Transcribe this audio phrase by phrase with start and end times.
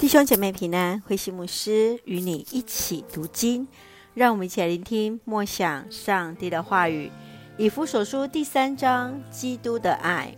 [0.00, 3.68] 弟兄姐妹平安，慧馨牧师与你一起读经，
[4.14, 7.12] 让我们一起来聆听默想上帝的话语。
[7.58, 10.34] 以弗所书第三章，基督的爱。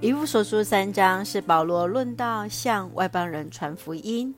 [0.00, 4.32] 以弗所书三章是保罗论到向外邦人传福音。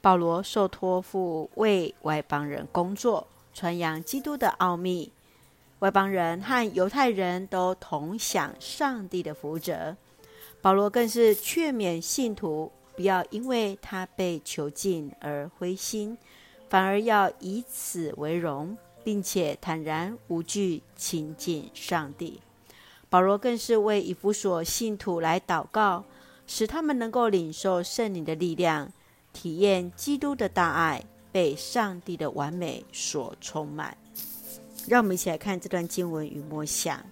[0.00, 5.12] 保罗受托付为外邦人工作，传扬基督的奥秘。
[5.78, 9.96] 外邦人和犹太人都同享上帝的福泽。
[10.60, 12.72] 保罗更是劝勉信徒。
[12.94, 16.16] 不要因为他被囚禁而灰心，
[16.68, 22.40] 反而要以此为荣，并且坦然无惧亲近上帝。
[23.08, 26.04] 保罗更是为以弗所信徒来祷告，
[26.46, 28.90] 使他们能够领受圣灵的力量，
[29.32, 33.96] 体验基督的大爱，被上帝的完美所充满。
[34.88, 37.04] 让我们一起来看这段经文与默想，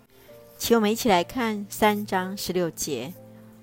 [0.59, 3.13] 请我们一起来看三章十六节。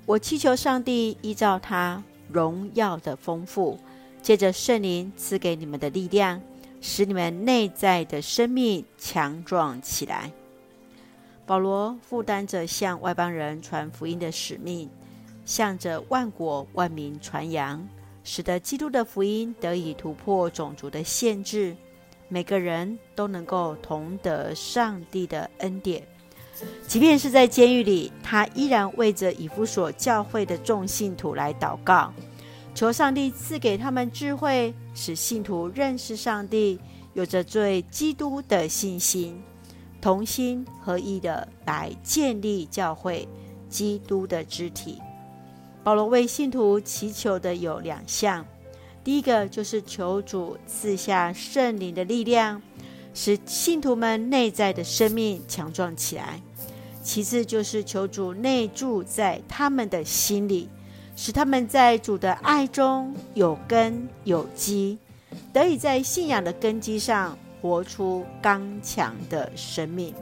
[0.07, 3.77] 我祈求上帝依照他荣耀的丰富，
[4.21, 6.41] 借着圣灵赐给你们的力量，
[6.79, 10.31] 使你们内在的生命强壮起来。
[11.45, 14.89] 保罗负担着向外邦人传福音的使命，
[15.43, 17.85] 向着万国万民传扬，
[18.23, 21.75] 使得基督的福音得以突破种族的限制，
[22.29, 26.01] 每个人都能够同得上帝的恩典。
[26.87, 32.13] 即便是在监狱里，他依然为着以弗所教会的众信徒来祷告，
[32.73, 36.79] 求上帝赐给他们智慧，使信徒认识上帝，
[37.13, 39.41] 有着对基督的信心，
[39.99, 43.27] 同心合意的来建立教会，
[43.69, 44.99] 基督的肢体。
[45.83, 48.45] 保罗为信徒祈求的有两项，
[49.03, 52.61] 第一个就是求主赐下圣灵的力量，
[53.19, 56.39] 使信徒们内在的生命强壮起来。
[57.01, 60.69] 其次就是求主内住在他们的心里，
[61.15, 64.99] 使他们在主的爱中有根有基，
[65.51, 70.13] 得以在信仰的根基上活出刚强的生命。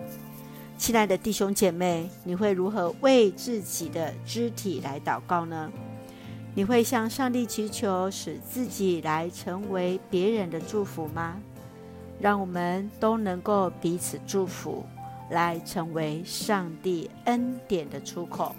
[0.78, 5.70] 亲爱的弟兄姐妹，你会如何为自己的肢体来祷告呢？
[6.54, 11.36] 你会向上帝祈求，使自己来成为别人的祝福吗？
[12.26, 14.84] 让我们都能够彼此祝福。
[15.30, 18.56] 来成为上帝恩典的出口，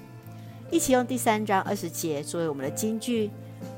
[0.70, 3.28] 一起用第三章二十节作为我们的金句。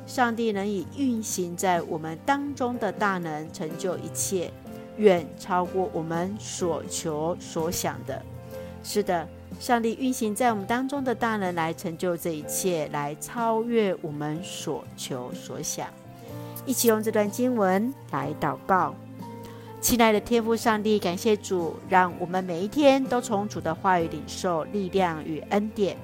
[0.06, 4.50] 上帝能以运行在我们当中的大能成就一切，
[4.98, 8.22] 远超过我们所求所想的。
[8.82, 9.26] 是的，
[9.58, 15.88] 上帝运行在我们当中的大能来成就这一切，来超越我们所求所想。
[16.66, 18.94] 一起用这段经文来祷告。
[19.80, 25.96] 亲爱的天父上帝，感谢主，让我们每一天都从主的话语领受力量与恩典。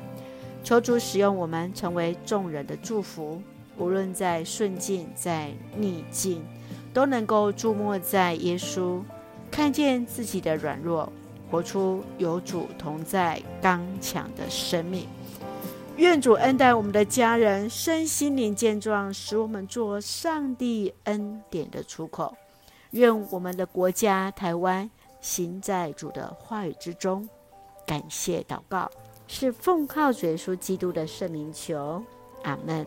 [0.62, 3.42] 求主使用我们，成为众人的祝福，
[3.76, 6.40] 无论在顺境在逆境，
[6.92, 9.02] 都能够注目在耶稣，
[9.50, 11.12] 看见自己的软弱，
[11.50, 15.08] 活出有主同在刚强的生命。
[15.96, 22.36] 愿主恩待我们的家人，身心灵健壮，使我们做上帝恩典的出口。
[22.94, 24.88] 愿我们的国家台湾
[25.20, 27.28] 行在主的话语之中，
[27.84, 28.88] 感谢祷告，
[29.26, 32.00] 是奉靠主耶稣基督的圣名求，
[32.44, 32.86] 阿门。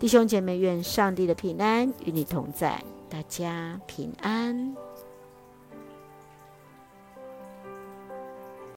[0.00, 4.74] 弟兄姐妹，愿上帝的平安与你同在，大家平安。